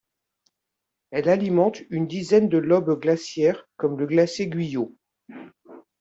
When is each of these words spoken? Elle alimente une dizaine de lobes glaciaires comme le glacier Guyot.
Elle 1.11 1.29
alimente 1.29 1.83
une 1.91 2.07
dizaine 2.07 2.49
de 2.49 2.57
lobes 2.57 2.99
glaciaires 2.99 3.69
comme 3.77 3.99
le 3.99 4.07
glacier 4.07 4.47
Guyot. 4.47 4.97